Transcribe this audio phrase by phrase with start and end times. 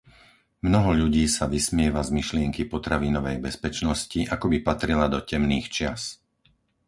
[0.65, 6.01] Mnoho ľudí sa vysmieva z myšlienky potravinovej bezpečnosti, akoby patrila do temných čias.